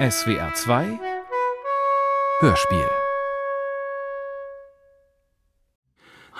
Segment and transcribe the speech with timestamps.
[0.00, 0.98] SWR 2
[2.40, 2.88] Hörspiel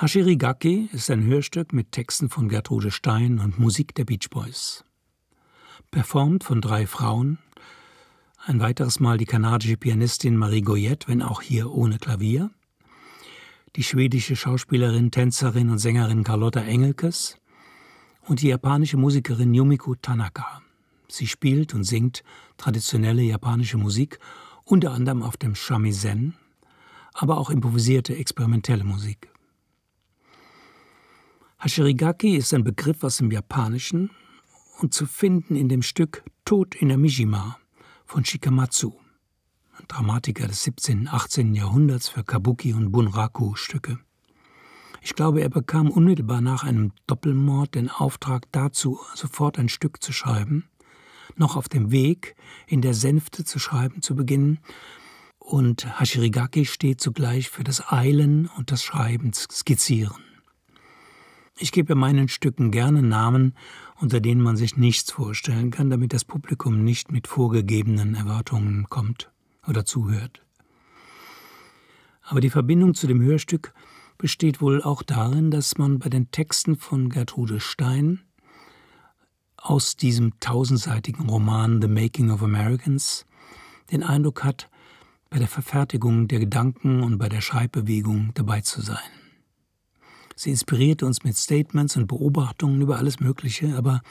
[0.01, 4.83] Hashirigaki ist ein Hörstück mit Texten von Gertrude Stein und Musik der Beach Boys.
[5.91, 7.37] Performt von drei Frauen,
[8.47, 12.49] ein weiteres Mal die kanadische Pianistin Marie Goyette, wenn auch hier ohne Klavier,
[13.77, 17.37] die schwedische Schauspielerin, Tänzerin und Sängerin Carlotta Engelkes
[18.23, 20.60] und die japanische Musikerin Yumiko Tanaka.
[21.11, 22.23] Sie spielt und singt
[22.57, 24.19] traditionelle japanische Musik,
[24.65, 26.35] unter anderem auf dem Shamisen,
[27.13, 29.29] aber auch improvisierte experimentelle Musik.
[31.59, 34.11] Hashirigaki ist ein Begriff aus dem Japanischen
[34.79, 37.59] und zu finden in dem Stück Tod in der Mishima
[38.07, 38.95] von Shikamatsu,
[39.77, 41.01] ein Dramatiker des 17.
[41.01, 41.55] und 18.
[41.55, 43.99] Jahrhunderts für Kabuki und Bunraku-Stücke.
[45.03, 50.13] Ich glaube, er bekam unmittelbar nach einem Doppelmord den Auftrag dazu, sofort ein Stück zu
[50.13, 50.69] schreiben,
[51.37, 54.59] noch auf dem Weg, in der Sänfte zu schreiben zu beginnen,
[55.39, 60.23] und Hashirigaki steht zugleich für das Eilen und das Schreiben, Skizzieren.
[61.59, 63.55] Ich gebe meinen Stücken gerne Namen,
[63.97, 69.31] unter denen man sich nichts vorstellen kann, damit das Publikum nicht mit vorgegebenen Erwartungen kommt
[69.67, 70.43] oder zuhört.
[72.23, 73.75] Aber die Verbindung zu dem Hörstück
[74.17, 78.21] besteht wohl auch darin, dass man bei den Texten von Gertrude Stein
[79.61, 83.27] aus diesem tausendseitigen Roman The Making of Americans
[83.93, 84.71] den Eindruck hat,
[85.31, 88.99] bei der Verfertigung der Gedanken und bei der Schreibbewegung dabei zu sein.
[90.35, 94.03] Sie inspiriert uns mit Statements und Beobachtungen über alles Mögliche, aber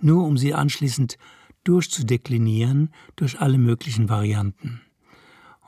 [0.00, 1.16] nur um sie anschließend
[1.64, 4.80] durchzudeklinieren durch alle möglichen Varianten.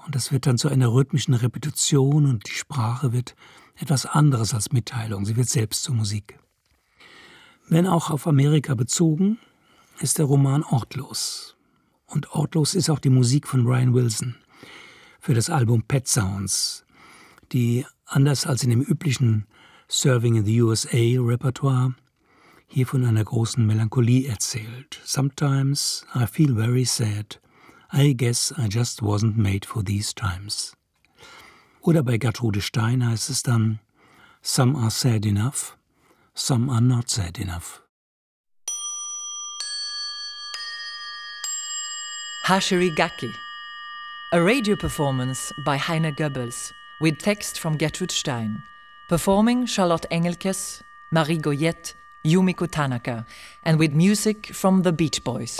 [0.04, 3.34] Und das wird dann zu einer rhythmischen Repetition und die Sprache wird
[3.76, 6.38] etwas anderes als Mitteilung, sie wird selbst zur Musik.
[7.70, 9.38] Wenn auch auf Amerika bezogen,
[10.00, 11.54] ist der Roman ortlos.
[12.06, 14.34] Und ortlos ist auch die Musik von Brian Wilson
[15.20, 16.84] für das Album Pet Sounds,
[17.52, 19.46] die anders als in dem üblichen
[19.86, 21.94] Serving in the USA Repertoire
[22.66, 25.00] hier von einer großen Melancholie erzählt.
[25.04, 27.40] Sometimes I feel very sad.
[27.92, 30.74] I guess I just wasn't made for these times.
[31.82, 33.78] Oder bei Gertrude Stein heißt es dann
[34.42, 35.76] Some are sad enough,
[36.34, 37.82] some are not sad enough.
[42.46, 43.32] Hashirigaki,
[44.32, 48.62] a radio performance by Heiner Goebbels with text from Gertrude Stein,
[49.08, 50.82] performing Charlotte Engelkes,
[51.12, 53.26] Marie Goyette, Yumiko Tanaka,
[53.64, 55.58] and with music from the Beach Boys.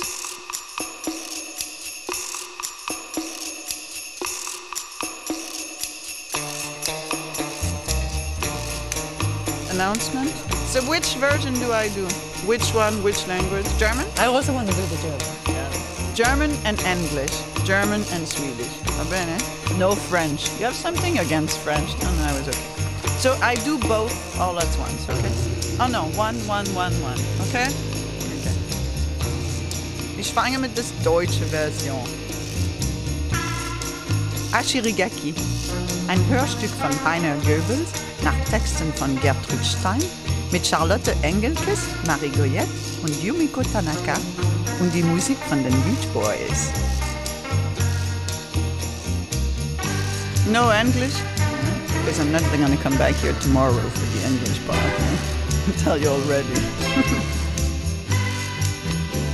[9.81, 10.50] announcement.
[10.71, 12.07] So which version do I do?
[12.47, 13.67] Which one, which language?
[13.77, 14.07] German?
[14.19, 16.15] I also want to do the German.
[16.15, 17.35] German and English.
[17.65, 18.71] German and Swedish.
[18.95, 19.33] Va bene?
[19.33, 19.79] Eh?
[19.79, 20.49] No French.
[20.61, 21.91] You have something against French?
[21.91, 23.19] Oh, no, no, I was okay.
[23.19, 25.35] So I do both all at once, okay?
[25.83, 27.19] Oh no, one, one, one, one.
[27.49, 27.67] Okay?
[28.39, 28.55] Okay.
[30.21, 32.07] Ich fange mit der deutschen Version.
[34.53, 35.35] Ashirigaki.
[36.07, 37.91] Ein Hörstück von Heiner Goebbels
[38.23, 40.03] nach Texten von Gertrud Stein
[40.53, 42.69] mit Charlotte Engelkes, Marie Goyette
[43.03, 44.15] und Yumiko Tanaka
[44.81, 46.71] und die Musik von den Beach Boys.
[50.51, 51.15] No English?
[52.01, 54.79] Because I'm not going to come back here tomorrow for the English part.
[54.79, 56.49] I'll tell you already.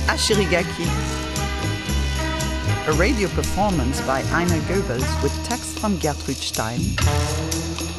[0.09, 0.87] Ah, Ashirigaki.
[2.87, 6.79] A radio performance by Einar Goebbels with text from Gertrud Stein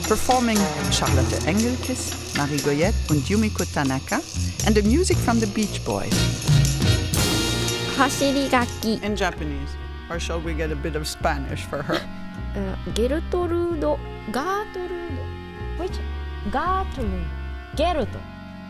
[0.08, 0.56] performing
[0.90, 4.20] Charlotte Engelkes, Marie Goyette, and Yumiko Tanaka,
[4.66, 6.12] and the music from the Beach Boys.
[7.96, 9.02] Hashirigaki.
[9.02, 9.68] In Japanese,
[10.10, 12.00] or shall we get a bit of Spanish for her?
[12.56, 13.98] uh, Gertrudo.
[14.32, 15.24] Gertrudo.
[15.78, 15.98] Which?
[16.50, 17.24] Gertrudo.
[17.76, 18.20] Gertrudo.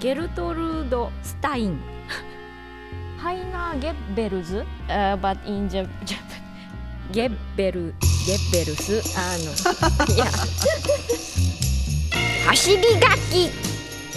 [0.00, 1.80] Gertrudo Stein.
[3.22, 6.37] Heiner Goebbels, uh, but in Japanese.
[7.10, 7.94] ゲッベル
[8.26, 9.02] ゲッベルス？
[9.18, 9.44] あの
[10.14, 10.26] いや。
[12.46, 12.98] 走り書
[13.32, 13.50] き。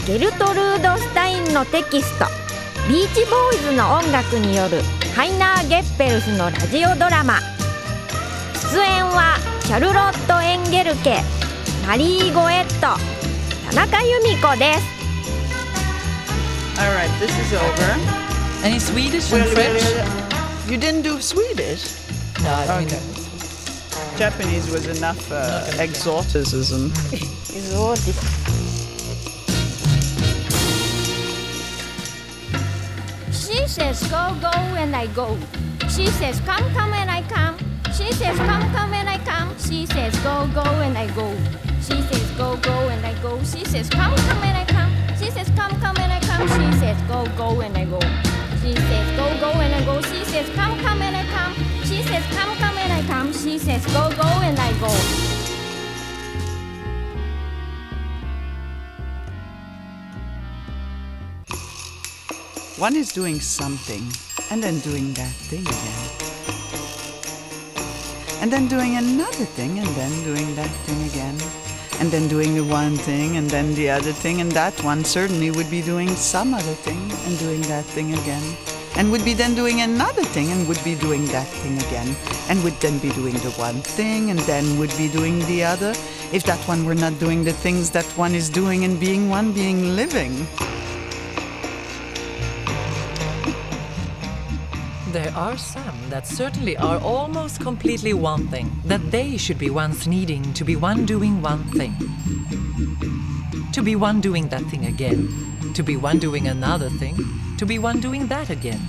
[0.08, 2.26] ゲルトルード・スタインのテキスト。
[2.90, 4.82] ビーチボーイズの音楽による
[5.16, 7.40] ハイナー・ゲッペルスのラジオドラマ。
[8.74, 11.22] 出演はシャルロット・エンゲルケ
[11.88, 13.00] マリー・ゴエット。
[13.70, 14.82] 田中由美子です。
[16.78, 17.98] Alright, this is over.
[18.64, 19.82] Any Swedish and French?
[20.70, 22.00] You didn't do Swedish?
[22.44, 23.00] No, I okay.
[23.00, 26.88] Mean, Japanese was enough uh, exoticism.
[27.14, 28.16] Exotic.
[33.32, 34.50] She says go, go,
[34.82, 35.38] and I go.
[35.90, 37.58] She says come, come, and I come.
[37.94, 39.56] She says come, come, and I come.
[39.60, 41.36] She says go, go, and I go.
[41.82, 43.38] She says go, go, and I go.
[43.44, 44.92] She says come, come, and I come.
[45.20, 46.48] She says come, come, and I come.
[46.48, 48.00] She says go, go, and I go.
[48.62, 50.02] She says go, go, and I go.
[50.02, 51.70] She says come, come, and I come.
[52.12, 53.31] Says, Come, come, and I come.
[53.31, 54.92] She says, Go, go, and I go.
[62.78, 64.04] One is doing something
[64.50, 66.04] and then doing that thing again.
[68.42, 71.38] And then doing another thing and then doing that thing again.
[72.02, 74.42] And then doing the one thing and then the other thing.
[74.42, 78.81] And that one certainly would be doing some other thing and doing that thing again.
[78.98, 82.16] And would be then doing another thing and would be doing that thing again.
[82.50, 85.94] And would then be doing the one thing and then would be doing the other.
[86.32, 89.54] If that one were not doing the things that one is doing and being one,
[89.54, 90.46] being living.
[95.12, 100.08] There are some that certainly are almost completely one thing, that they should be once
[100.08, 101.94] needing to be one doing one thing.
[103.74, 105.28] To be one doing that thing again,
[105.74, 107.18] to be one doing another thing,
[107.62, 108.81] to be one doing that again,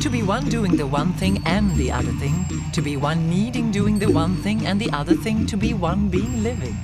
[0.00, 3.72] to be one doing the one thing and the other thing, to be one needing
[3.72, 6.76] doing the one thing and the other thing, to be one being living.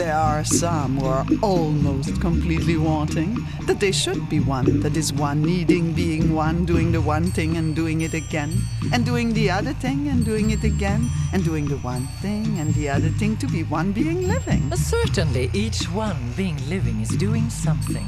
[0.00, 3.36] There are some who are almost completely wanting
[3.66, 7.58] that they should be one, that is one needing being one, doing the one thing
[7.58, 8.62] and doing it again,
[8.94, 12.72] and doing the other thing and doing it again, and doing the one thing and
[12.72, 14.74] the other thing to be one being living.
[14.74, 18.06] Certainly, each one being living is doing something,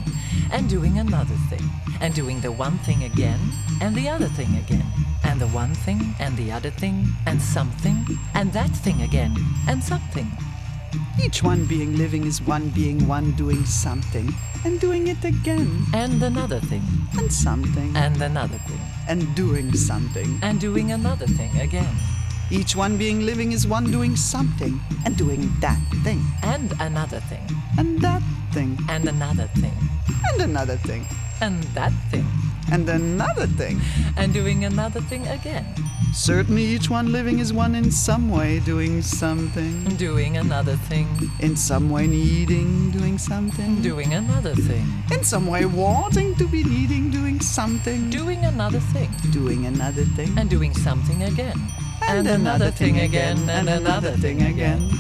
[0.50, 1.68] and doing another thing,
[2.00, 3.38] and doing the one thing again,
[3.82, 4.86] and the other thing again,
[5.24, 9.36] and the one thing, and the other thing, and something, and that thing again,
[9.68, 10.32] and something.
[11.24, 14.32] Each one being living is one being one doing something,
[14.64, 16.82] and doing it again, And another thing,
[17.18, 20.38] and something, and another thing, and doing something.
[20.42, 21.94] and doing another thing again,
[22.50, 27.44] Each one being living is one doing something, and doing that thing, and another thing,
[27.78, 28.22] and that
[28.52, 29.76] thing, and another thing,
[30.28, 31.06] and another thing,
[31.40, 32.26] and that thing,
[32.70, 33.80] and another thing.
[34.16, 35.64] and doing another thing again,
[36.14, 41.08] Certainly, each one living is one in some way doing something, doing another thing,
[41.40, 46.64] in some way needing doing something, doing another thing, in some way wanting to be
[46.64, 51.56] needing doing something, doing another thing, doing another thing, and doing something again,
[52.02, 54.90] and another thing again, and another thing again.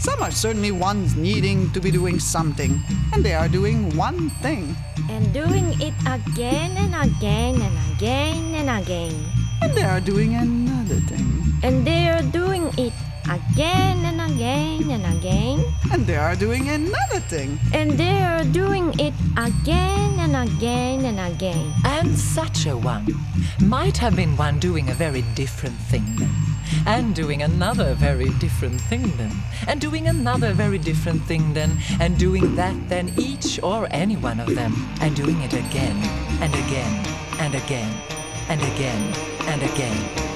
[0.00, 2.80] Some are certainly ones needing to be doing something,
[3.12, 4.74] and they are doing one thing,
[5.10, 9.37] And doing it again and again and again and again.
[9.68, 11.28] And they are doing another thing,
[11.62, 12.92] And they are doing it
[13.28, 15.60] again and again and again.
[15.92, 21.20] and they are doing another thing, And they are doing it again and again and
[21.20, 21.72] again.
[21.84, 23.06] And such a one
[23.60, 26.32] might have been one doing a very different thing then,
[26.86, 29.32] and doing another very different thing then,
[29.66, 34.40] and doing another very different thing then, and doing that then, each or any one
[34.40, 34.72] of them,
[35.02, 35.96] and doing it again
[36.40, 37.04] and again
[37.38, 38.17] and again
[38.48, 39.14] and again
[39.46, 40.28] and again.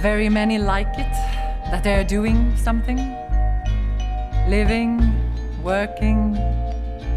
[0.00, 1.12] Very many like it,
[1.70, 2.98] that they're doing something.
[4.48, 5.27] Living,
[5.68, 6.32] working,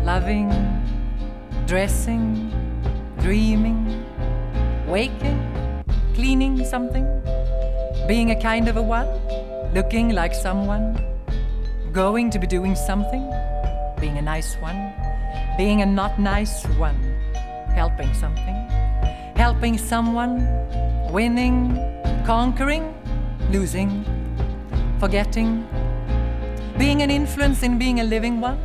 [0.03, 0.51] loving,
[1.65, 2.51] dressing,
[3.19, 3.79] dreaming,
[4.85, 5.39] waking,
[6.13, 7.07] cleaning something,
[8.09, 9.07] being a kind of a one,
[9.73, 10.99] looking like someone,
[11.93, 13.23] going to be doing something,
[14.01, 14.79] being a nice one,
[15.57, 16.99] being a not nice one,
[17.73, 18.57] helping something,
[19.37, 20.43] helping someone,
[21.09, 21.79] winning,
[22.25, 22.93] conquering,
[23.49, 24.03] losing,
[24.99, 25.65] forgetting,
[26.81, 28.57] being an influence in being a living one,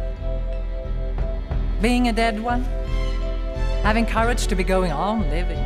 [1.82, 2.62] being a dead one,
[3.82, 5.62] having courage to be going on living,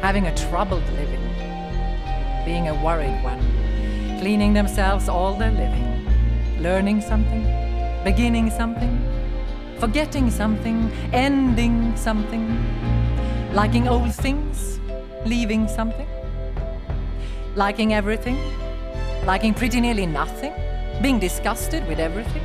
[0.00, 1.24] having a troubled living,
[2.44, 3.40] being a worried one,
[4.20, 7.42] cleaning themselves all their living, learning something,
[8.04, 8.94] beginning something,
[9.80, 12.46] forgetting something, ending something,
[13.52, 14.78] liking old things,
[15.26, 16.06] leaving something,
[17.56, 18.38] liking everything,
[19.26, 20.54] liking pretty nearly nothing,
[21.02, 22.42] being disgusted with everything,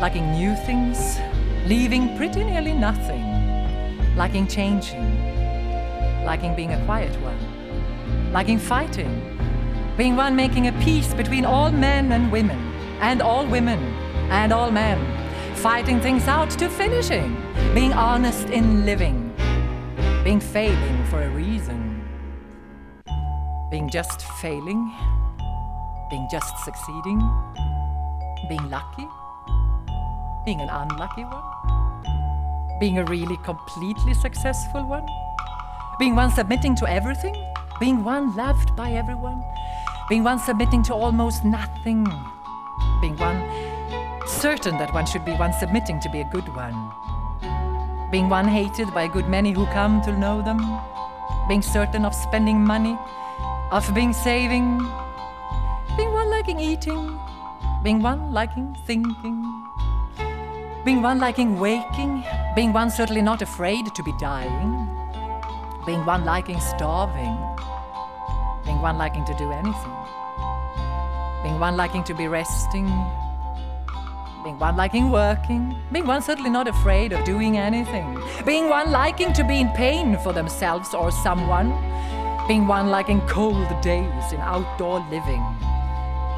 [0.00, 1.18] liking new things,
[1.66, 3.24] leaving pretty nearly nothing,
[4.16, 5.04] liking changing,
[6.24, 9.36] liking being a quiet one, liking fighting,
[9.96, 12.58] being one making a peace between all men and women,
[13.00, 13.80] and all women
[14.30, 14.98] and all men,
[15.56, 17.36] fighting things out to finishing,
[17.74, 19.34] being honest in living,
[20.22, 22.00] being failing for a reason,
[23.72, 24.92] being just failing,
[26.14, 27.18] being just succeeding,
[28.48, 29.08] being lucky,
[30.44, 35.04] being an unlucky one, being a really completely successful one,
[35.98, 37.34] being one submitting to everything,
[37.80, 39.42] being one loved by everyone,
[40.08, 42.04] being one submitting to almost nothing,
[43.00, 43.40] being one
[44.24, 46.92] certain that one should be one submitting to be a good one,
[48.12, 50.60] being one hated by a good many who come to know them,
[51.48, 52.96] being certain of spending money,
[53.72, 54.78] of being saving,
[56.44, 57.18] liking eating,
[57.82, 59.64] being one liking thinking,
[60.84, 62.22] being one liking waking,
[62.54, 64.86] being one certainly not afraid to be dying,
[65.86, 67.34] being one liking starving,
[68.66, 69.96] being one liking to do anything,
[71.42, 72.88] being one liking to be resting,
[74.44, 79.32] being one liking working, being one certainly not afraid of doing anything, being one liking
[79.32, 81.70] to be in pain for themselves or someone,
[82.46, 85.42] being one liking cold days in outdoor living,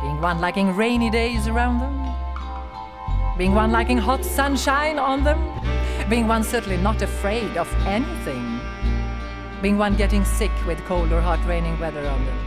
[0.00, 5.38] being one liking rainy days around them, being one liking hot sunshine on them,
[6.08, 8.60] being one certainly not afraid of anything,
[9.62, 12.38] being one getting sick with cold or hot raining weather on them,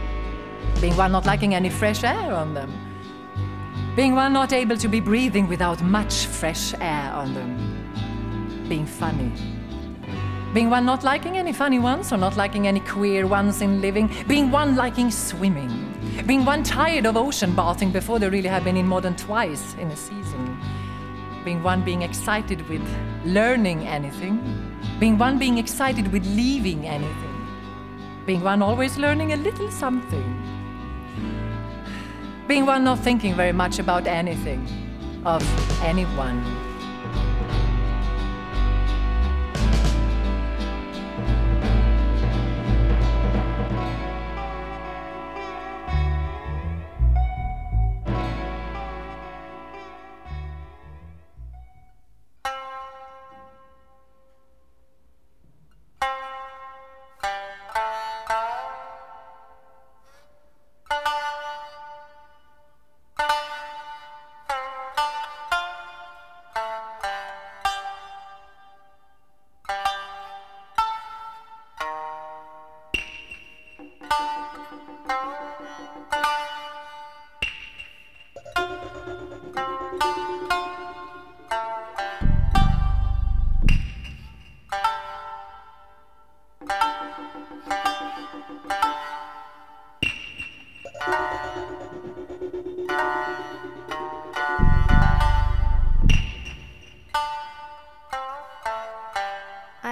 [0.81, 2.71] being one not liking any fresh air on them,
[3.95, 9.31] being one not able to be breathing without much fresh air on them, being funny.
[10.51, 14.09] Being one not liking any funny ones or not liking any queer ones in living,
[14.27, 15.88] being one liking swimming,
[16.25, 19.73] being one tired of ocean bathing before they really have been in more than twice
[19.75, 20.59] in a season,
[21.43, 22.81] being one being excited with
[23.25, 24.39] learning anything,
[24.99, 27.47] being one being excited with leaving anything,
[28.25, 30.27] being one always learning a little something,
[32.47, 34.67] being one not thinking very much about anything,
[35.25, 35.43] of
[35.83, 36.68] anyone.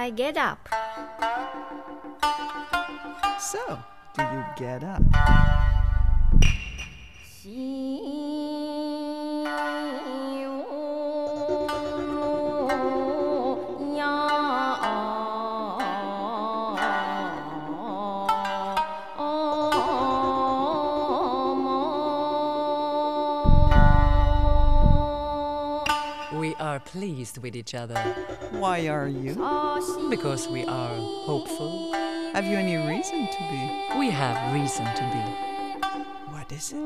[0.08, 0.70] I get up.
[3.38, 3.58] So,
[4.16, 5.02] do you get up?
[7.20, 8.17] し
[27.18, 27.96] pleased with each other
[28.52, 29.34] Why are you?
[30.08, 30.94] because we are
[31.26, 31.92] hopeful.
[32.32, 33.98] Have you any reason to be?
[33.98, 35.24] We have reason to be.
[36.32, 36.78] What is it?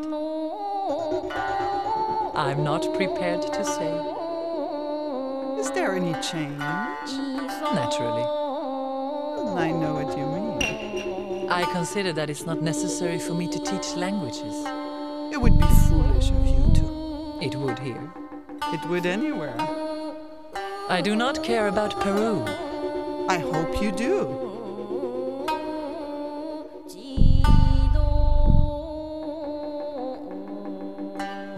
[2.35, 3.93] I'm not prepared to say.
[5.61, 6.59] Is there any change?
[7.81, 8.27] Naturally.
[9.67, 11.51] I know what you mean.
[11.51, 14.55] I consider that it's not necessary for me to teach languages.
[15.31, 16.87] It would be foolish of you to.
[17.47, 18.11] It would here.
[18.73, 19.82] It would anywhere.
[20.93, 22.45] I do not care about Peru.
[23.27, 24.29] I hope you do.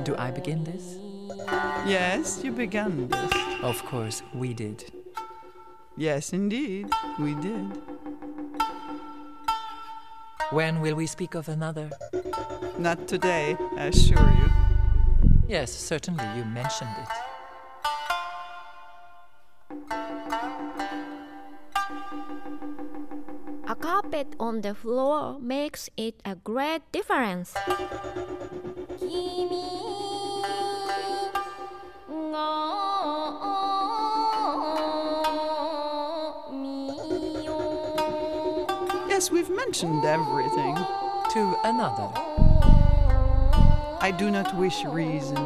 [0.04, 0.98] Do I begin this?
[1.84, 3.32] Yes, you began this.
[3.60, 4.92] Of course, we did.
[5.96, 6.86] Yes, indeed,
[7.18, 7.82] we did.
[10.52, 11.90] When will we speak of another?
[12.78, 14.48] Not today, I assure you.
[15.48, 17.23] Yes, certainly, you mentioned it.
[24.13, 27.55] carpet on the floor makes it a great difference.
[28.99, 29.49] 君
[32.31, 32.37] が
[36.51, 37.57] 見よ
[39.09, 40.75] Yes, we've mentioned everything.
[41.33, 42.09] To another.
[44.01, 45.37] I do not wish reason.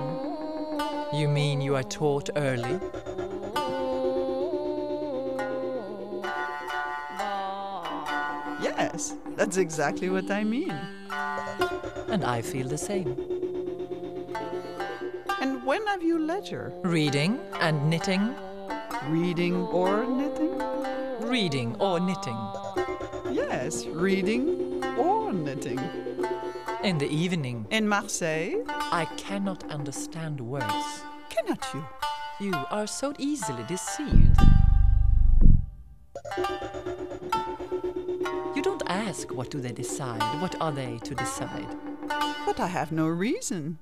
[1.13, 2.79] You mean you are taught early?
[9.38, 10.74] That's exactly what I mean.
[12.08, 13.16] And I feel the same.
[15.40, 16.72] And when have you leisure?
[16.82, 18.34] Reading and knitting,
[19.08, 20.58] Reading or knitting?
[21.20, 22.38] reading or knitting.
[23.30, 25.78] Yes, reading or knitting.
[26.82, 31.02] In the evening, In Marseille, I cannot understand words.
[31.28, 31.84] cannot you?
[32.40, 34.38] You are so easily deceived.
[39.18, 41.66] Ask what do they decide, what are they to decide.
[42.46, 43.78] But I have no reason.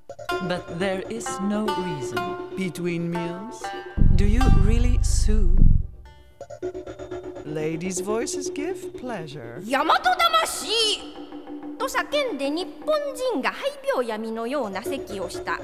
[0.48, 2.56] But there is no reason.
[2.56, 3.62] Between meals,
[4.14, 5.56] Do you really sue?
[7.44, 9.60] ladies' voices give pleasure.
[9.70, 10.66] 大和魂
[11.78, 15.60] と叫んで日本人が廃病闇のような咳をした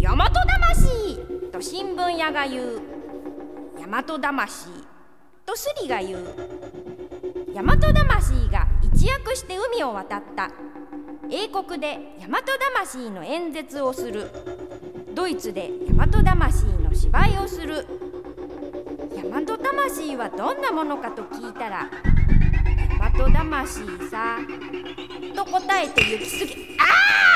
[0.00, 1.18] 大和魂
[1.52, 2.80] と新聞屋が言う
[3.76, 4.70] 大和魂
[5.44, 6.57] とスリが言う
[7.58, 10.52] 大和魂が一躍して海を渡った。
[11.28, 12.42] 英国で大和
[12.84, 14.30] 魂の演説をする。
[15.12, 17.84] ドイツで大和魂の芝居をする。
[19.12, 21.90] 大和魂はどんなものかと聞いたら
[23.00, 24.38] 大和魂さ
[25.34, 27.27] と答えて行き過ぎあ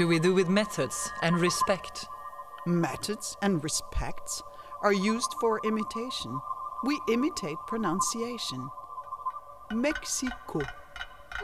[0.00, 2.06] do we do with methods and respect?
[2.64, 4.42] Methods and respects
[4.80, 6.40] are used for imitation.
[6.84, 8.70] We imitate pronunciation.
[9.70, 10.62] Mexico.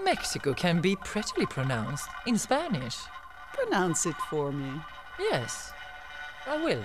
[0.02, 2.96] Mexico can be prettily pronounced in Spanish.
[3.52, 4.80] Pronounce it for me.
[5.20, 5.70] Yes,
[6.46, 6.84] I will.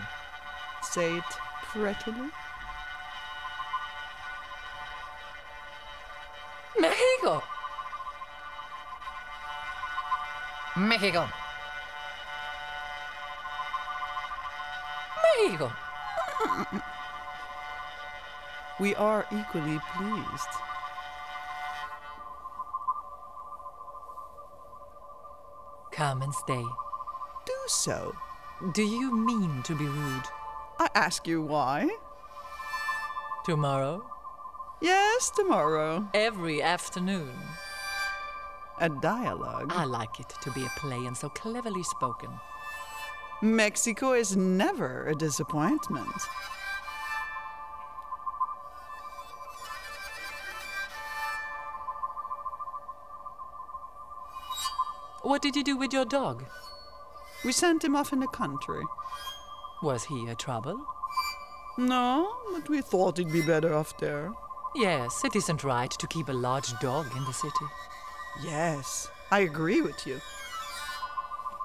[0.84, 1.32] Say it
[1.72, 2.32] prettily.
[6.78, 7.42] Mexico!
[10.76, 11.30] Mexico!
[11.30, 11.41] Mexico!
[18.80, 20.54] We are equally pleased.
[25.91, 26.65] Come and stay.
[27.45, 28.15] Do so.
[28.74, 30.24] Do you mean to be rude?
[30.80, 31.89] I ask you why.
[33.45, 34.04] Tomorrow?
[34.82, 36.08] Yes, tomorrow.
[36.15, 37.36] Every afternoon.
[38.80, 39.71] A dialogue.
[39.76, 42.32] I like it to be a play and so cleverly spoken.
[43.42, 46.22] Mexico is never a disappointment.
[55.24, 56.46] What did you do with your dog?
[57.44, 58.84] We sent him off in the country.
[59.82, 60.80] Was he a trouble?
[61.78, 64.32] No, but we thought he'd be better off there.
[64.76, 67.66] Yes, it isn't right to keep a large dog in the city.
[68.44, 70.22] Yes, I agree with you.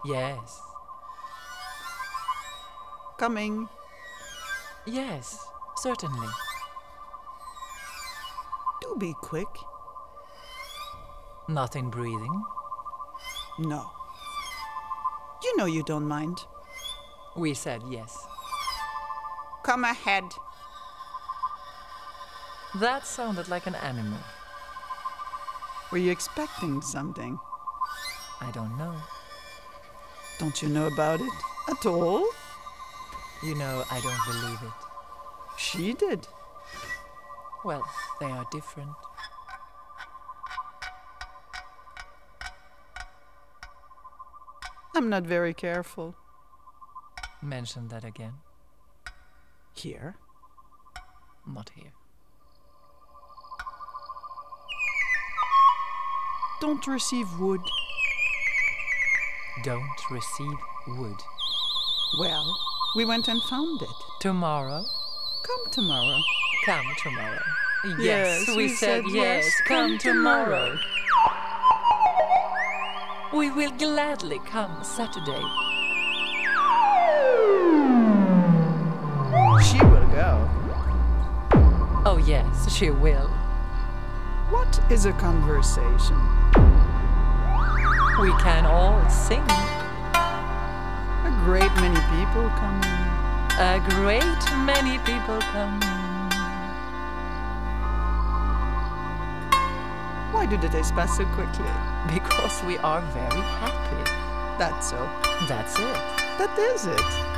[0.06, 0.65] Yes.
[3.18, 3.68] Coming.
[4.84, 5.38] Yes,
[5.78, 6.28] certainly.
[8.82, 9.48] Do be quick.
[11.48, 12.44] Not in breathing.
[13.58, 13.90] No.
[15.42, 16.44] You know you don't mind.
[17.36, 18.14] We said yes.
[19.62, 20.24] Come ahead.
[22.80, 24.18] That sounded like an animal.
[25.90, 27.38] Were you expecting something?
[28.42, 28.94] I don't know.
[30.38, 31.32] Don't you know about it
[31.70, 32.26] at all?
[33.42, 34.72] You know, I don't believe it.
[35.58, 36.26] She did.
[37.64, 37.82] Well,
[38.20, 38.90] they are different.
[44.94, 46.14] I'm not very careful.
[47.42, 48.34] Mention that again.
[49.74, 50.16] Here?
[51.46, 51.92] Not here.
[56.60, 57.60] Don't receive wood.
[59.62, 61.20] Don't receive wood.
[62.18, 62.56] Well,
[62.96, 63.88] we went and found it.
[64.20, 64.86] Tomorrow?
[65.42, 66.18] Come tomorrow.
[66.64, 67.42] Come tomorrow.
[67.84, 69.44] Yes, Yes, we, we said, said yes.
[69.44, 70.78] yes, Come come tomorrow.
[73.34, 75.42] We will gladly come Saturday.
[79.62, 80.48] She will go.
[82.06, 83.28] Oh, yes, she will.
[84.48, 86.16] What is a conversation?
[88.22, 89.44] We can all sing.
[91.46, 93.06] A great many people come in.
[93.60, 95.80] A great many people come.
[100.32, 101.70] Why do the days pass so quickly?
[102.12, 104.10] Because we are very happy.
[104.58, 105.08] That's so.
[105.46, 106.02] That's it.
[106.36, 107.35] That is it.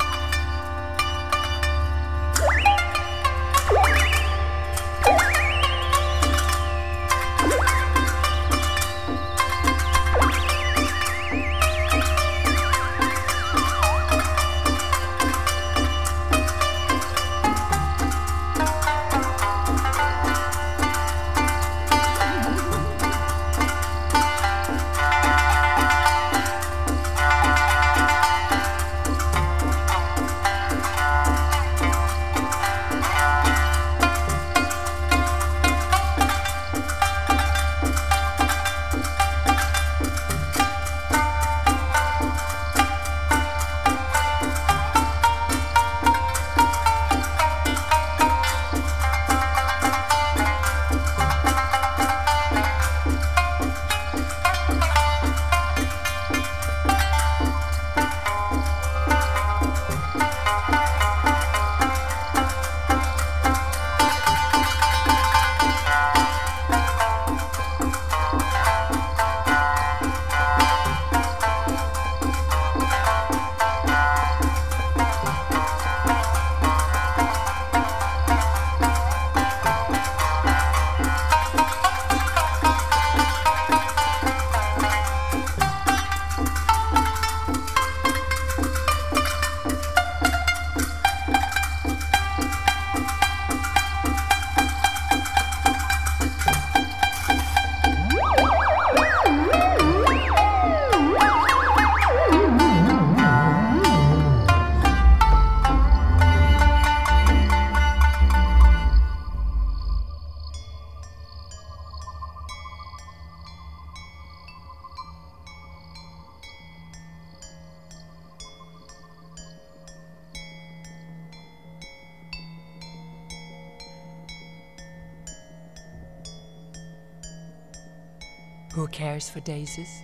[129.49, 130.03] Daisies?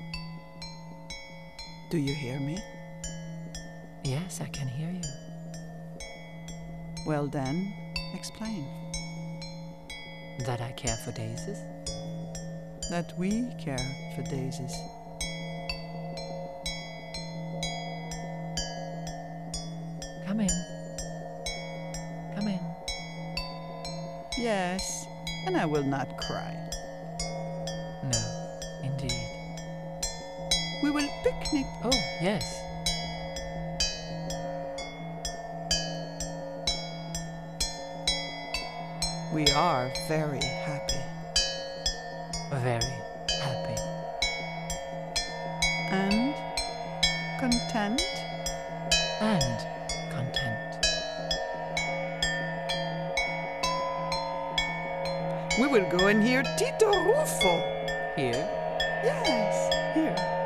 [1.91, 2.57] Do you hear me?
[4.03, 5.07] Yes, I can hear you.
[7.05, 7.71] Well then,
[8.15, 8.65] explain.
[10.47, 11.59] That I care for daisies?
[12.89, 14.73] That we care for daisies.
[20.25, 20.55] Come in.
[22.33, 22.59] Come in.
[24.39, 25.05] Yes,
[25.45, 26.74] and I will not cry.
[31.25, 31.65] Picnic.
[31.83, 31.89] Oh,
[32.21, 32.61] yes.
[39.33, 41.01] We are very happy.
[42.51, 42.93] Very
[43.41, 43.81] happy.
[45.89, 46.35] And
[47.39, 48.03] content.
[49.19, 49.59] And
[50.11, 50.85] content.
[55.59, 57.63] We will go and hear Titta Ruffo.
[58.15, 58.47] Here?
[59.03, 60.44] Yes, here.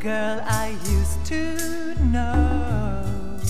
[0.00, 3.40] girl I used to know.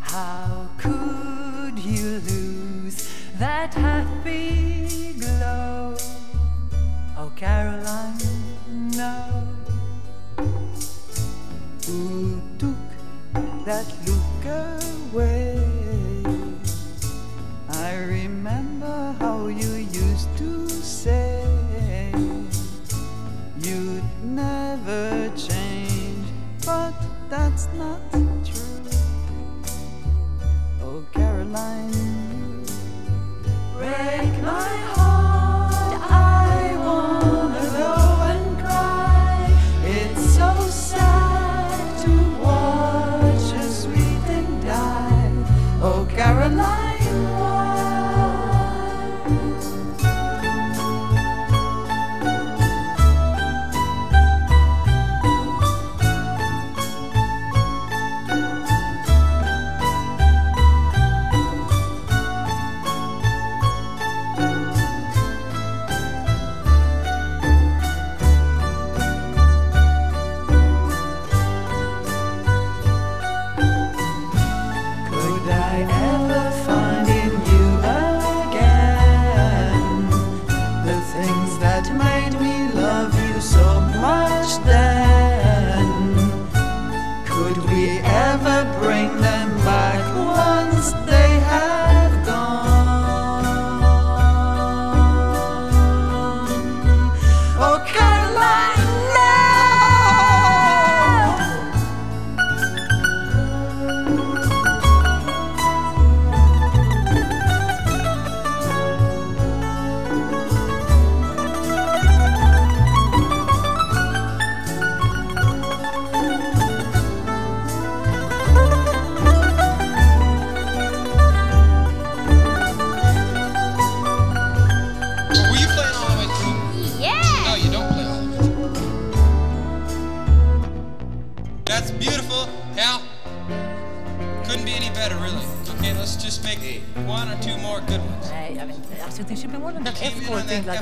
[0.00, 5.96] How could you lose that happy glow?
[7.18, 8.18] Oh, Caroline,
[8.96, 9.46] no.
[11.86, 13.86] Who took that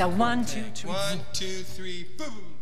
[0.00, 0.88] Now, one, two, three.
[0.88, 2.59] One, two, three, boom.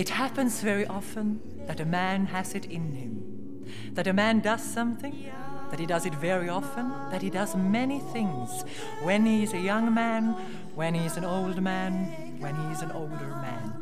[0.00, 4.64] It happens very often that a man has it in him, that a man does
[4.64, 5.30] something,
[5.70, 8.64] that he does it very often, that he does many things
[9.02, 10.36] when he is a young man,
[10.74, 13.74] when he is an old man, when he is an older man.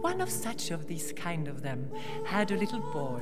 [0.00, 1.90] One of such of these kind of them
[2.24, 3.20] had a little boy,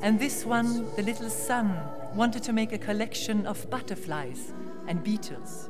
[0.00, 1.82] and this one, the little son,
[2.14, 4.54] wanted to make a collection of butterflies
[4.86, 5.68] and beetles.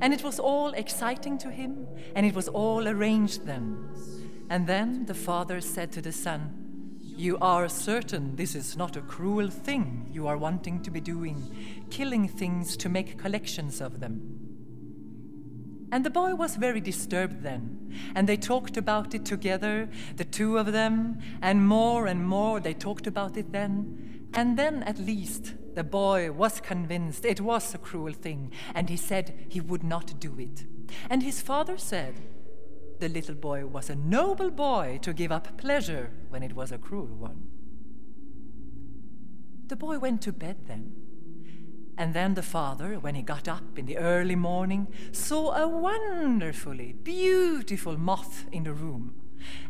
[0.00, 3.78] And it was all exciting to him, and it was all arranged then.
[4.50, 6.60] And then the father said to the son,
[7.16, 11.86] you are certain this is not a cruel thing you are wanting to be doing,
[11.88, 14.44] killing things to make collections of them.
[15.92, 20.58] And the boy was very disturbed then, and they talked about it together, the two
[20.58, 24.28] of them, and more and more they talked about it then.
[24.34, 28.96] And then at least the boy was convinced it was a cruel thing, and he
[28.96, 30.64] said he would not do it.
[31.08, 32.14] And his father said,
[33.00, 36.78] the little boy was a noble boy to give up pleasure when it was a
[36.78, 37.48] cruel one.
[39.66, 40.92] The boy went to bed then.
[41.96, 46.92] And then the father, when he got up in the early morning, saw a wonderfully
[46.92, 49.14] beautiful moth in the room.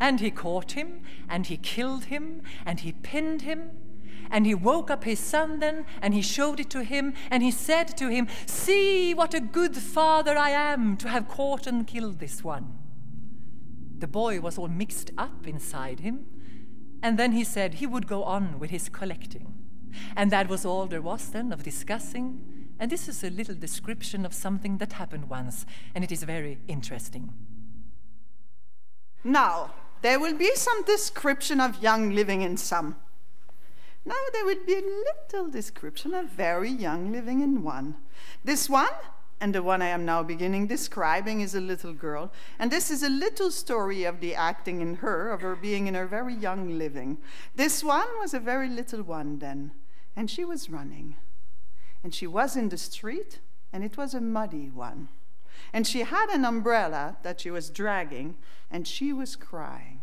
[0.00, 3.70] And he caught him, and he killed him, and he pinned him.
[4.30, 7.50] And he woke up his son then, and he showed it to him, and he
[7.50, 12.20] said to him, See what a good father I am to have caught and killed
[12.20, 12.83] this one.
[14.04, 16.26] The boy was all mixed up inside him,
[17.02, 19.54] and then he said he would go on with his collecting.
[20.14, 22.68] And that was all there was then of discussing.
[22.78, 25.64] And this is a little description of something that happened once,
[25.94, 27.32] and it is very interesting.
[29.24, 32.96] Now, there will be some description of young living in some.
[34.04, 37.96] Now, there will be a little description of very young living in one.
[38.44, 38.92] This one
[39.40, 42.32] and the one I am now beginning describing is a little girl.
[42.58, 45.94] And this is a little story of the acting in her, of her being in
[45.94, 47.18] her very young living.
[47.54, 49.72] This one was a very little one then,
[50.16, 51.16] and she was running.
[52.02, 53.40] And she was in the street,
[53.72, 55.08] and it was a muddy one.
[55.72, 58.36] And she had an umbrella that she was dragging,
[58.70, 60.00] and she was crying.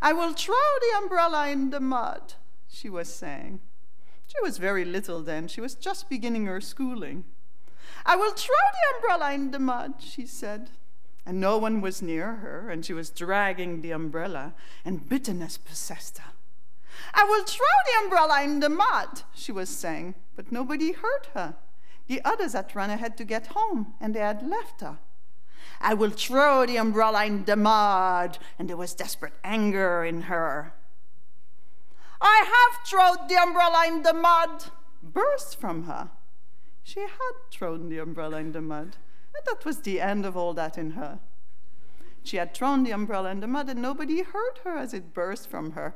[0.00, 2.34] I will throw the umbrella in the mud,
[2.68, 3.60] she was saying.
[4.26, 7.24] She was very little then, she was just beginning her schooling.
[8.06, 10.70] I will throw the umbrella in the mud, she said.
[11.26, 14.52] And no one was near her, and she was dragging the umbrella,
[14.84, 16.32] and bitterness possessed her.
[17.14, 21.56] I will throw the umbrella in the mud, she was saying, but nobody heard her.
[22.06, 24.98] The others had run ahead to get home, and they had left her.
[25.80, 30.74] I will throw the umbrella in the mud, and there was desperate anger in her.
[32.20, 34.64] I have thrown the umbrella in the mud,
[35.02, 36.10] burst from her.
[36.84, 38.96] She had thrown the umbrella in the mud,
[39.34, 41.18] and that was the end of all that in her.
[42.22, 45.48] She had thrown the umbrella in the mud, and nobody heard her as it burst
[45.48, 45.94] from her.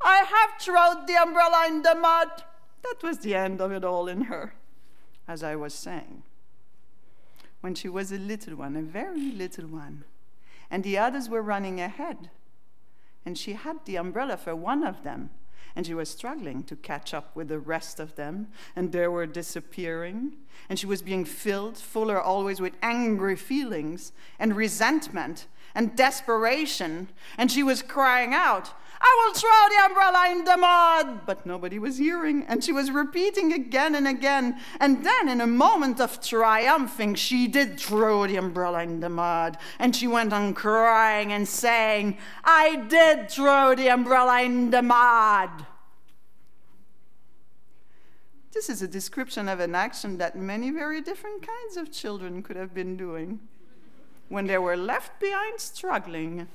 [0.00, 2.42] I have thrown the umbrella in the mud.
[2.82, 4.54] That was the end of it all in her,
[5.28, 6.22] as I was saying.
[7.60, 10.04] When she was a little one, a very little one,
[10.70, 12.30] and the others were running ahead,
[13.26, 15.28] and she had the umbrella for one of them,
[15.76, 19.26] and she was struggling to catch up with the rest of them, and they were
[19.26, 20.32] disappearing,
[20.68, 27.08] and she was being filled, fuller always with angry feelings and resentment and desperation,
[27.38, 31.24] and she was crying out, I will throw the umbrella in the mud.
[31.24, 34.60] But nobody was hearing, and she was repeating again and again.
[34.78, 39.56] And then, in a moment of triumphing, she did throw the umbrella in the mud.
[39.78, 45.66] And she went on crying and saying, I did throw the umbrella in the mud.
[48.52, 52.56] This is a description of an action that many very different kinds of children could
[52.56, 53.40] have been doing
[54.28, 56.48] when they were left behind struggling.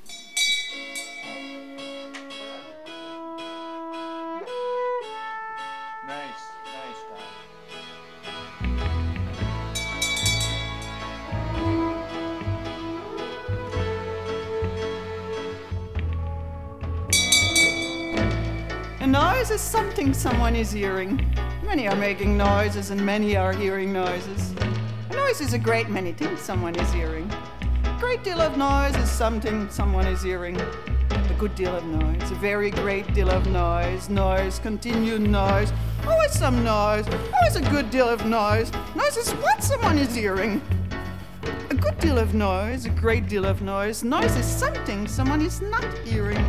[19.16, 21.26] Noise is something someone is hearing.
[21.64, 24.52] Many are making noises and many are hearing noises.
[25.10, 27.32] A noise is a great many things someone is hearing.
[27.86, 30.60] A great deal of noise is something someone is hearing.
[30.60, 35.72] A good deal of noise, a very great deal of noise, noise, continued noise,
[36.06, 38.70] always some noise, always a good deal of noise.
[38.96, 40.62] Noise is what someone is hearing.
[41.70, 44.04] A good deal of noise, a great deal of noise.
[44.04, 46.44] Noise is something someone is not hearing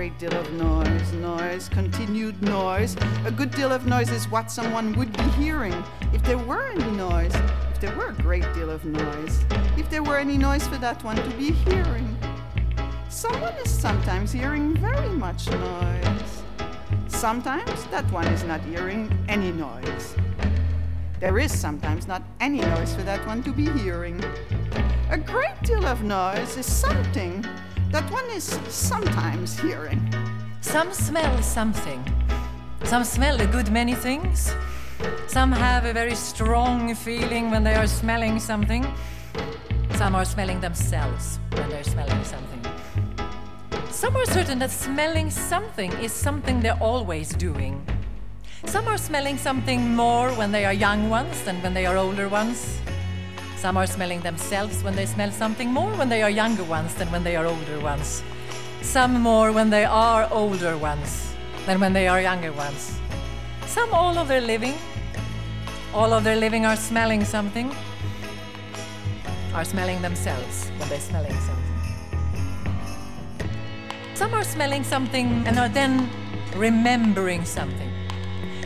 [0.00, 2.96] great deal of noise, noise, continued noise.
[3.26, 5.74] A good deal of noise is what someone would be hearing
[6.14, 7.34] if there were any noise,
[7.70, 9.44] if there were a great deal of noise,
[9.76, 12.16] if there were any noise for that one to be hearing.
[13.10, 16.42] Someone is sometimes hearing very much noise.
[17.08, 20.16] Sometimes that one is not hearing any noise.
[21.20, 24.24] There is sometimes not any noise for that one to be hearing.
[25.10, 27.44] A great deal of noise is something
[27.90, 30.00] that one is sometimes hearing.
[30.60, 32.02] Some smell something.
[32.84, 34.54] Some smell a good many things.
[35.26, 38.86] Some have a very strong feeling when they are smelling something.
[39.94, 42.60] Some are smelling themselves when they're smelling something.
[43.90, 47.84] Some are certain that smelling something is something they're always doing.
[48.66, 52.28] Some are smelling something more when they are young ones than when they are older
[52.28, 52.80] ones.
[53.60, 57.12] Some are smelling themselves when they smell something more when they are younger ones than
[57.12, 58.22] when they are older ones.
[58.80, 61.34] Some more when they are older ones
[61.66, 62.98] than when they are younger ones.
[63.66, 64.76] Some all of their living.
[65.92, 67.70] All of their living are smelling something.
[69.52, 71.74] Are smelling themselves when they're smelling something.
[74.14, 76.08] Some are smelling something and are then
[76.56, 77.92] remembering something.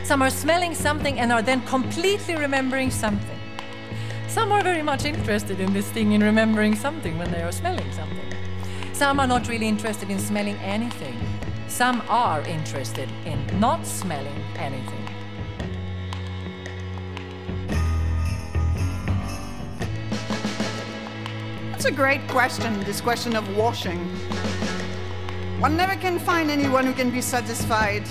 [0.04, 3.33] Some are smelling something and are then completely remembering something.
[4.34, 7.88] Some are very much interested in this thing in remembering something when they are smelling
[7.92, 8.34] something.
[8.92, 11.16] Some are not really interested in smelling anything.
[11.68, 15.08] Some are interested in not smelling anything.
[21.70, 24.00] That's a great question, this question of washing.
[25.60, 28.02] One never can find anyone who can be satisfied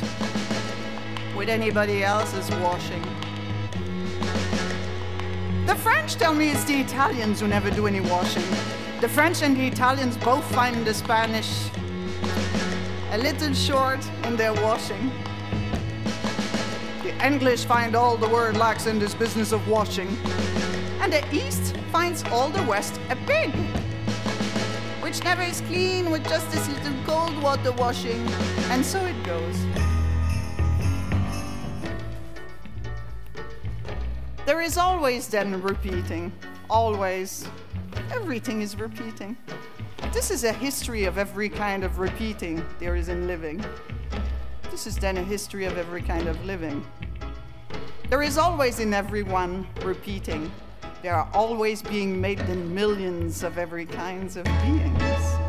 [1.35, 3.22] with anybody else's washing.
[5.65, 8.43] The French tell me it's the Italians who never do any washing.
[8.99, 11.69] The French and the Italians both find the Spanish
[13.11, 15.09] a little short in their washing.
[17.03, 20.09] The English find all the word lax in this business of washing.
[20.99, 23.53] And the East finds all the West a pig,
[25.01, 28.27] which never is clean with just this little cold water washing.
[28.69, 29.82] And so it goes.
[34.53, 36.31] There is always then repeating,
[36.69, 37.47] always.
[38.11, 39.35] Everything is repeating.
[40.13, 43.65] This is a history of every kind of repeating there is in living.
[44.69, 46.85] This is then a history of every kind of living.
[48.11, 50.51] There is always in everyone repeating.
[51.01, 55.42] There are always being made in millions of every kinds of beings.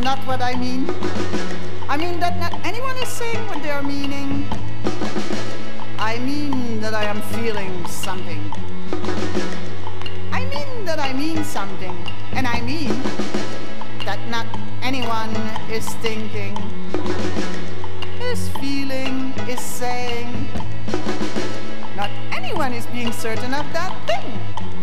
[0.00, 0.88] Not what I mean.
[1.88, 4.46] I mean that not anyone is saying what they are meaning.
[5.98, 8.40] I mean that I am feeling something.
[10.30, 11.96] I mean that I mean something.
[12.32, 12.94] And I mean
[14.04, 14.46] that not
[14.82, 15.34] anyone
[15.70, 16.56] is thinking,
[18.20, 20.48] is feeling, is saying.
[21.96, 24.77] Not anyone is being certain of that thing.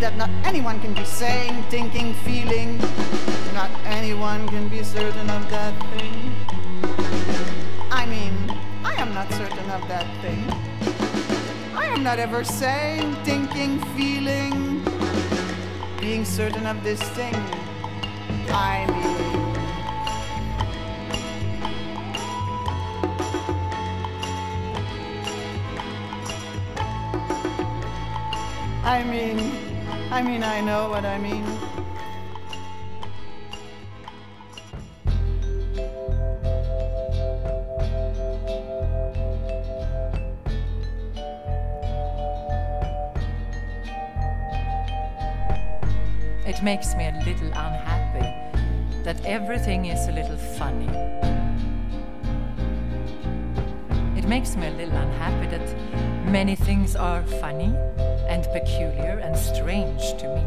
[0.00, 2.78] That not anyone can be saying, thinking, feeling.
[3.52, 6.32] Not anyone can be certain of that thing.
[7.90, 8.32] I mean,
[8.84, 10.46] I am not certain of that thing.
[11.74, 14.84] I am not ever saying, thinking, feeling,
[16.00, 17.34] being certain of this thing.
[18.50, 19.18] I mean.
[28.84, 29.67] I mean,
[30.10, 31.44] I mean, I know what I mean.
[46.46, 50.88] It makes me a little unhappy that everything is a little funny.
[54.16, 57.74] It makes me a little unhappy that many things are funny
[58.28, 60.42] and peculiar and strange to me.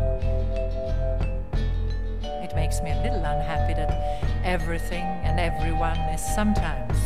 [2.43, 3.91] It makes me a little unhappy that
[4.43, 6.97] everything and everyone is sometimes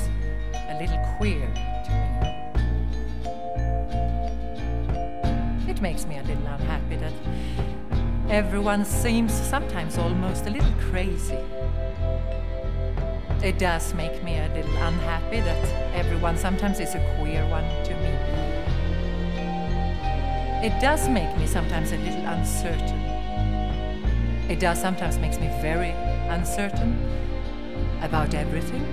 [0.53, 1.47] a little queer
[1.85, 2.35] to me.
[5.75, 7.11] it makes me a little unhappy that
[8.29, 11.37] everyone seems sometimes almost a little crazy.
[13.43, 17.93] It does make me a little unhappy that everyone sometimes is a queer one to
[17.93, 17.94] me.
[20.65, 22.99] It does make me sometimes a little uncertain.
[24.49, 25.91] It does sometimes makes me very
[26.27, 26.97] uncertain
[28.01, 28.83] about everything.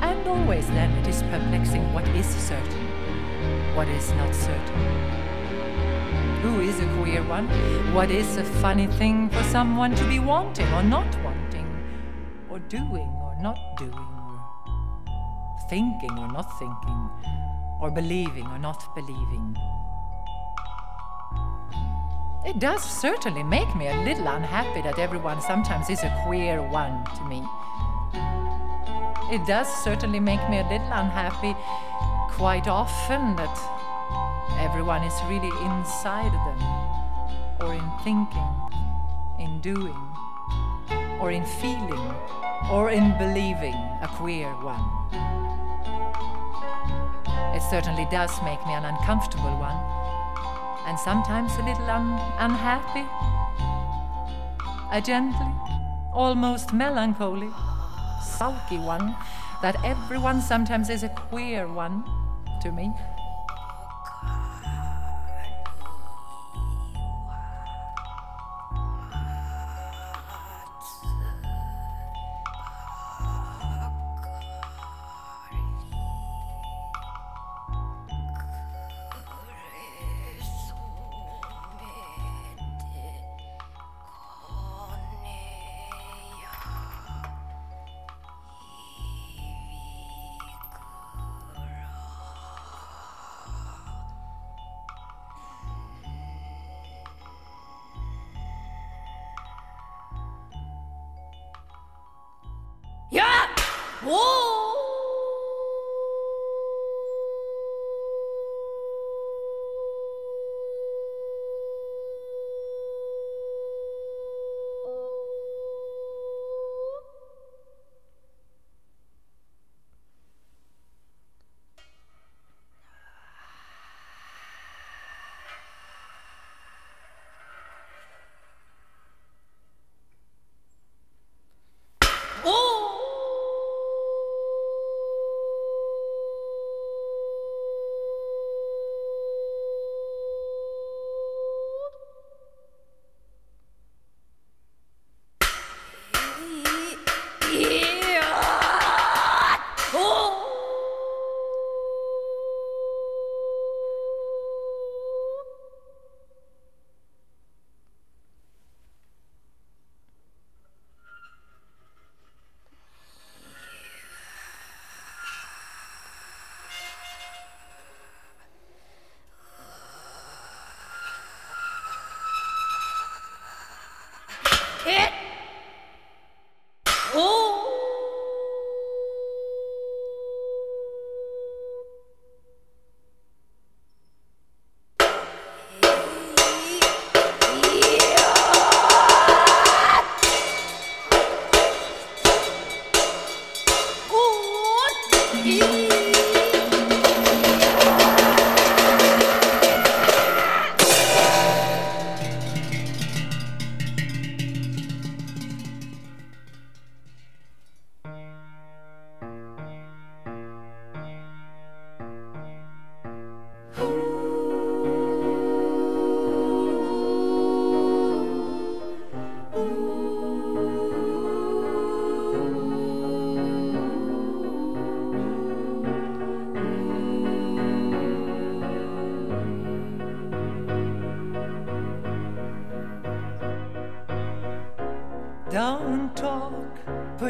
[0.00, 2.86] And always then it is perplexing what is certain,
[3.74, 4.80] what is not certain.
[6.42, 7.48] Who is a queer one?
[7.92, 11.66] What is a funny thing for someone to be wanting or not wanting,
[12.48, 14.08] or doing or not doing,
[15.08, 17.10] or thinking or not thinking,
[17.80, 19.56] or believing or not believing?
[22.44, 27.02] It does certainly make me a little unhappy that everyone sometimes is a queer one
[27.16, 27.42] to me.
[29.32, 31.56] It does certainly make me a little unhappy
[32.36, 33.56] quite often that
[34.58, 36.60] everyone is really inside them,
[37.60, 38.52] or in thinking,
[39.38, 39.96] in doing,
[41.20, 42.14] or in feeling,
[42.70, 44.84] or in believing a queer one.
[47.56, 50.03] It certainly does make me an uncomfortable one
[50.86, 53.06] and sometimes a little un- unhappy.
[54.92, 55.52] A gently,
[56.12, 57.50] almost melancholy,
[58.22, 59.16] sulky one
[59.62, 62.04] that everyone sometimes is a queer one
[62.62, 62.92] to me.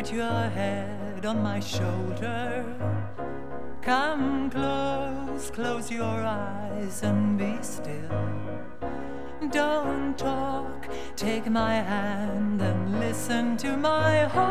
[0.05, 2.62] Put your head on my shoulder.
[3.80, 8.11] Come close, close your eyes and be still.
[9.50, 14.50] Don't talk, take my hand and listen to my heartbeat.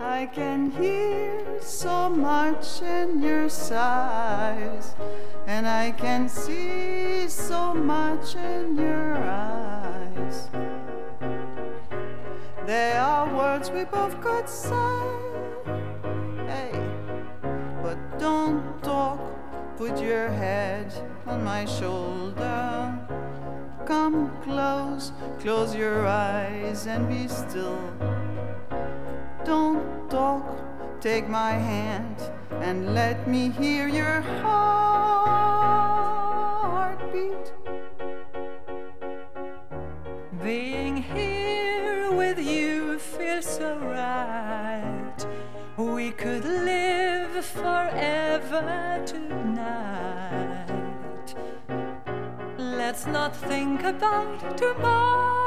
[0.00, 4.95] I can hear so much in your sighs,
[5.56, 10.50] and I can see so much in your eyes.
[12.66, 15.00] There are words we both could say.
[16.46, 16.72] Hey,
[17.82, 19.18] but don't talk.
[19.78, 20.92] put your head
[21.26, 22.92] on my shoulder.
[23.86, 27.80] Come close, close your eyes and be still.
[29.44, 30.44] Don't talk,
[31.12, 32.18] take my hand
[32.66, 34.72] and let me hear your heartbeat.
[40.42, 45.18] Being here with you feels so right.
[45.76, 50.66] We could live forever tonight.
[52.58, 55.46] Let's not think about tomorrow.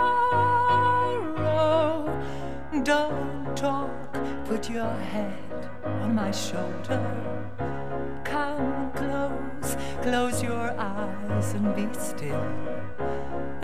[2.72, 4.14] Don't talk,
[4.46, 7.02] put your head on my shoulder.
[8.24, 12.46] Come close, close your eyes and be still.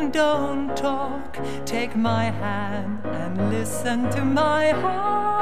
[0.10, 5.35] Don't talk, take my hand and listen to my heartbeat.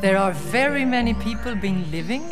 [0.00, 2.22] There are very many people been living.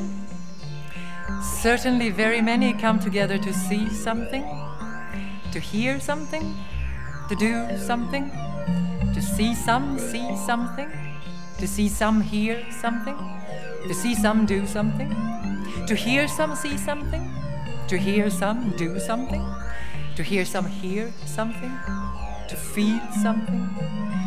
[1.42, 4.44] Certainly, very many come together to see something,
[5.50, 6.54] to hear something,
[7.28, 8.30] to do something,
[9.12, 10.88] to see some see something,
[11.58, 13.16] to see some hear something.
[13.88, 15.10] To see some do something?
[15.86, 17.30] To hear some see something?
[17.88, 19.44] To hear some do something?
[20.16, 21.72] To hear some hear something?
[22.48, 23.68] To feel something?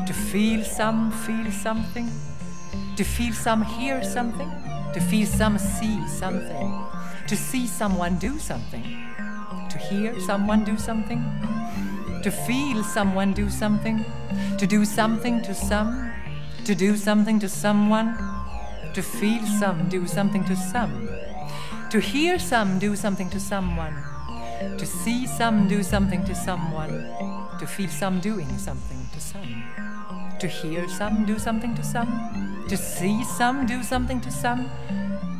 [0.07, 2.09] To feel some feel something?
[2.99, 4.51] To feel some hear something?
[4.93, 6.83] To feel some see something?
[7.27, 8.83] To see someone do something?
[9.69, 11.23] To hear someone do something?
[12.23, 14.03] To feel someone do something?
[14.57, 16.11] To do something to some?
[16.65, 18.17] To do something to someone?
[18.93, 21.07] To feel some do something to some?
[21.91, 23.95] To hear some do something to someone.
[24.77, 27.07] To see some do something to someone.
[27.59, 29.63] To feel some doing something to some.
[30.41, 32.48] To hear some do something to some.
[32.69, 34.69] To see some do something to some.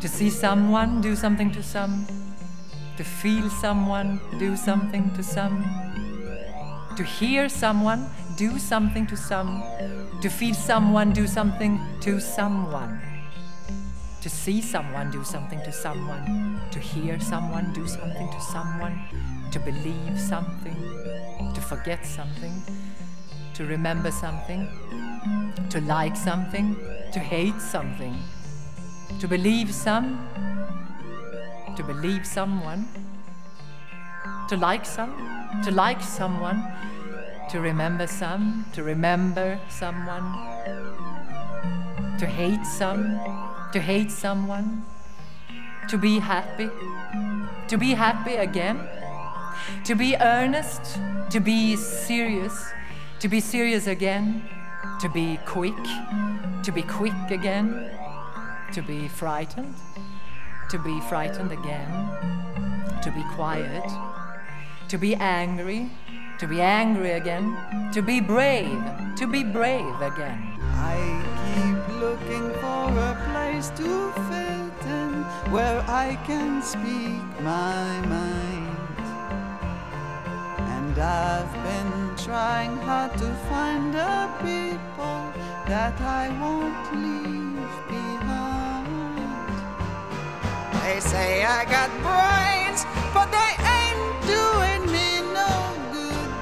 [0.01, 2.07] To see someone do something to some.
[2.97, 5.63] To feel someone do something to some.
[6.97, 9.63] To hear someone do something to some.
[10.21, 12.99] To feel someone do something to someone
[14.21, 18.99] to see someone do something to someone, to hear someone do something to someone,
[19.49, 20.75] to believe something,
[21.53, 22.61] to forget something,
[23.53, 24.67] to remember something,
[25.69, 26.75] to like something,
[27.12, 28.16] to hate something,
[29.20, 30.28] to believe some,
[31.76, 32.88] to believe someone,
[34.47, 35.14] to like some,
[35.64, 36.64] to like someone,
[37.49, 40.34] to remember some, to remember someone,
[42.20, 43.20] to hate some
[43.72, 44.84] to hate someone,
[45.88, 46.70] to be happy,
[47.68, 48.80] to be happy again,
[49.84, 50.99] to be earnest,
[51.30, 52.72] to be serious,
[53.20, 54.47] to be serious again,
[54.99, 55.84] to be quick,
[56.63, 57.89] to be quick again,
[58.73, 59.75] to be frightened,
[60.69, 61.91] to be frightened again,
[63.01, 63.89] to be quiet,
[64.88, 65.89] to be angry,
[66.39, 67.57] to be angry again,
[67.93, 68.82] to be brave,
[69.15, 70.57] to be brave again.
[70.61, 70.97] I
[71.53, 78.77] keep looking for a place to fit in where I can speak my mind.
[80.59, 85.32] And I've been trying hard to find the people
[85.67, 88.88] that I won't leave behind.
[90.84, 95.51] They say I got brains, but they ain't doing me no
[95.95, 96.36] good.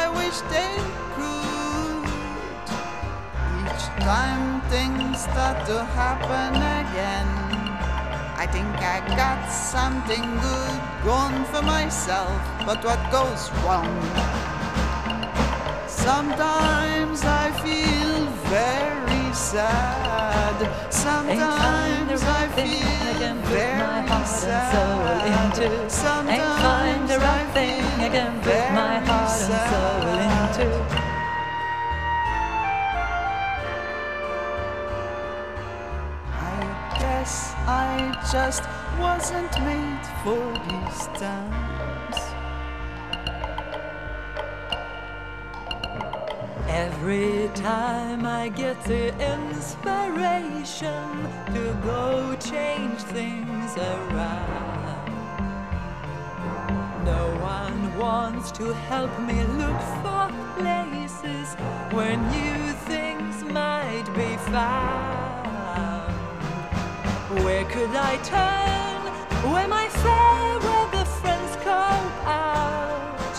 [0.00, 0.78] I wish they
[1.16, 2.06] could.
[3.66, 7.28] Each time things start to happen again,
[8.40, 12.40] I think I got something good going for myself.
[12.64, 13.92] But what goes wrong?
[15.86, 20.56] Sometimes I feel very sad.
[20.88, 25.90] Sometimes I feel very sad.
[25.90, 30.00] Sometimes the right I thing feel again, put my very heart and soul
[30.56, 31.09] sad.
[37.20, 38.62] Guess I just
[38.98, 42.16] wasn't made for these times.
[46.66, 51.08] Every time I get the inspiration
[51.54, 55.04] to go change things around,
[57.04, 60.24] no one wants to help me look for
[60.56, 61.54] places
[61.92, 65.29] where new things might be found.
[67.30, 69.02] Where could I turn?
[69.52, 71.70] Where my fair weather friends go
[72.26, 73.36] out?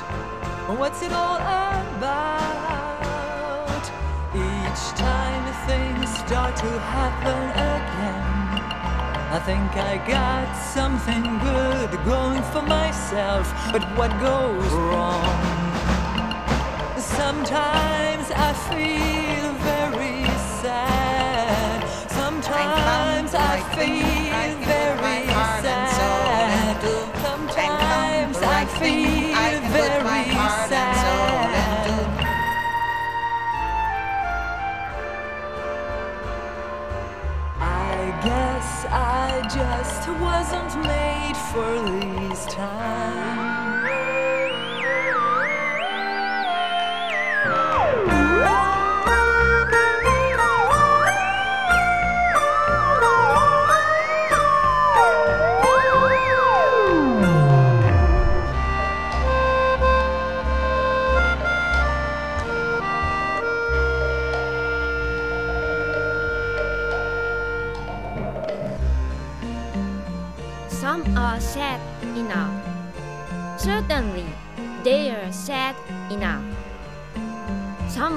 [0.80, 2.32] What's it all about?
[4.34, 8.24] Each time things start to happen again,
[9.30, 13.52] I think I got something good going for myself.
[13.74, 15.22] But what goes wrong?
[16.98, 19.41] Sometimes I feel
[22.62, 25.26] Sometimes I feel very
[25.64, 26.82] sad.
[27.24, 30.26] Sometimes I feel very
[30.70, 31.02] sad.
[37.60, 37.96] I
[38.28, 43.51] guess I just wasn't made for these times.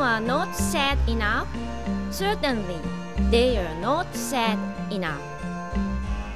[0.05, 1.49] Are not sad enough.
[2.11, 2.77] Certainly,
[3.33, 4.59] they are not sad
[4.93, 5.25] enough.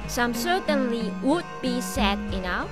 [0.07, 2.69] Some certainly would be sad enough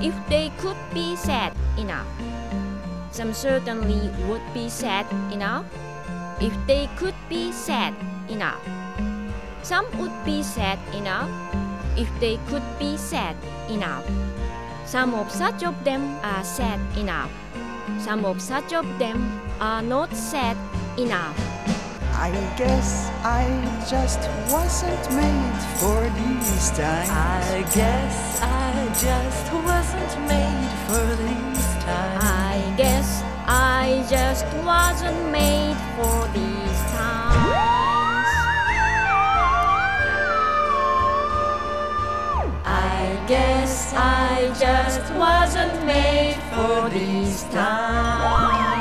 [0.00, 2.08] if they could be sad enough.
[3.12, 5.66] Some certainly would be sad enough
[6.40, 7.92] if they could be sad
[8.30, 8.64] enough.
[9.62, 11.28] Some would be sad enough
[11.98, 13.36] if they could be sad
[13.68, 14.08] enough.
[14.86, 17.30] Some of such of them are sad enough.
[18.00, 20.56] Some of such of them are not sad
[20.98, 21.36] enough.
[22.14, 23.44] I guess I
[23.88, 27.10] just wasn't made for these times.
[27.10, 32.24] I guess I just wasn't made for these times.
[32.24, 37.20] I guess I just wasn't made for these times.
[42.64, 48.79] I guess I just wasn't made for these times.「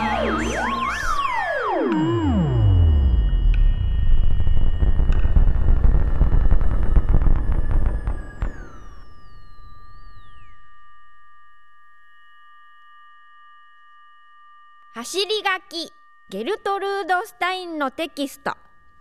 [15.12, 15.92] 走り書き
[16.30, 18.54] ゲルトルード・スタインのテキスト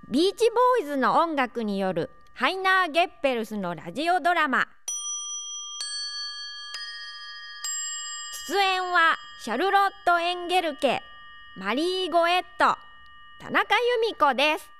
[0.08, 4.66] ビーチボーイズの音楽によるハイナー・ゲッペルスのラジオドラマ。
[8.48, 11.02] 出演はシャルロット・エンゲルケ
[11.58, 12.78] マリー・ゴエット
[13.42, 14.70] 田中由美子です。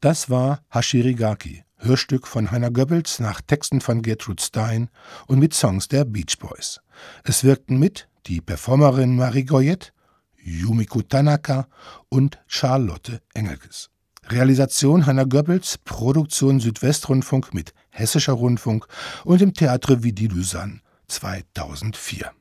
[0.00, 4.90] Das war Hashirigaki, Hörstück von Heiner Goebbels nach Texten von Gertrude Stein
[5.26, 6.80] und mit Songs der Beach Boys.
[7.24, 9.92] Es wirkten mit die Performerin Marie Goyette,
[10.36, 11.68] Yumiko Tanaka
[12.08, 13.90] und Charlotte Engelkes.
[14.28, 18.86] Realisation Heiner Goebbels, Produktion Südwestrundfunk mit Hessischer Rundfunk
[19.24, 22.32] und dem Théâtre Vidi Lausanne 2004.